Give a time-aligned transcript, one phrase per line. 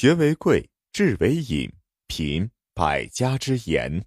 [0.00, 1.70] 学为贵，智为引，
[2.06, 4.02] 品百家之言。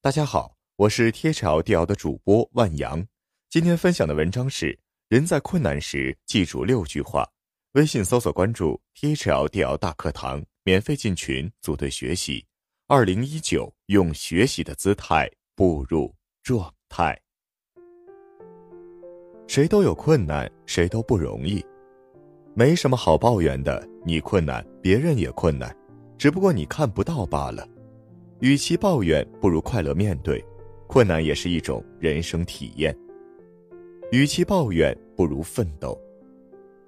[0.00, 3.06] 大家好，我是贴桥调的主播万阳。
[3.48, 4.76] 今天分享的文章是：
[5.08, 7.24] 人在困难时记住六句话。
[7.74, 12.44] 微信搜索关注“贴桥调大课堂”，免费进群组队学习。
[12.88, 16.12] 二零一九，用学习的姿态步入
[16.42, 17.16] 状态。
[19.46, 21.64] 谁都有困难，谁都不容易，
[22.58, 23.88] 没什么好抱怨的。
[24.04, 25.72] 你困难，别人也困难，
[26.18, 27.64] 只不过你看不到罢了。
[28.40, 30.44] 与其抱怨，不如快乐面对。
[30.88, 32.92] 困难也是一种人生体验。
[34.10, 35.96] 与其抱怨，不如奋斗。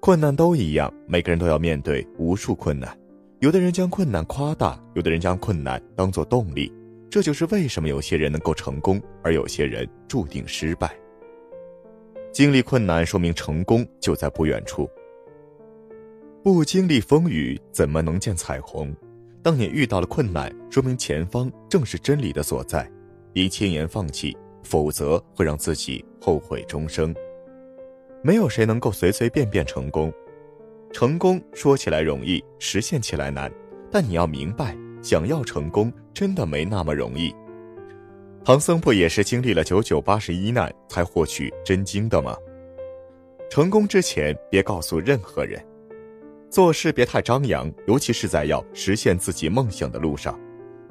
[0.01, 2.93] 困难都一样，每个人都要面对无数困难。
[3.39, 6.69] 有的人将困难夸大，有的人将困难当作动力。
[7.09, 10.93] 这就是为什么有些人能够成功，而有些人注定失败。
[12.33, 14.89] 经历困难，说明成功就在不远处。
[16.43, 18.91] 不经历风雨，怎么能见彩虹？
[19.43, 22.89] 当你遇到了困难，说明前方正是真理的所在。
[23.31, 27.13] 别轻言放弃，否则会让自己后悔终生。
[28.23, 30.11] 没有谁能够随随便便成功，
[30.91, 33.51] 成功说起来容易，实现起来难。
[33.91, 37.31] 但你要明白，想要成功，真的没那么容易。
[38.43, 42.35] 唐僧不也是经历了九九八十一难才获取真经的吗？
[43.47, 45.63] 成功之前别告诉任何人，
[46.51, 50.37] 做事别太张扬，尤其是在要实现自己梦想的路上。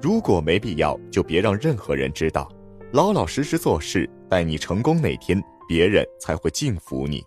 [0.00, 2.50] 如果没必要，就别让任何人知道，
[2.92, 4.08] 老老实实做事。
[4.26, 7.22] 待你成功那天，别人才会敬服你。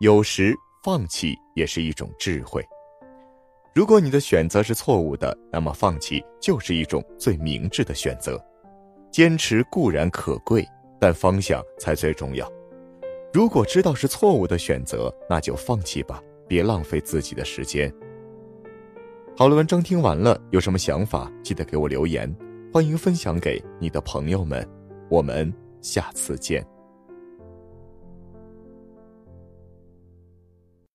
[0.00, 2.60] 有时放弃也是一种智慧。
[3.72, 8.36] 如果你的选择是错误的，那么放弃就是一种最明智的选择。
[9.12, 10.66] 坚持固然可贵，
[10.98, 12.50] 但方向才最重要。
[13.32, 17.92] 如果知道是错误的选择，那就放弃吧，别浪费自己的时间。
[19.36, 22.34] 好了，文章听完了，有什么想法记得给我留言，
[22.72, 24.68] 欢迎分享给你的朋友们。
[25.08, 26.66] 我们下次见。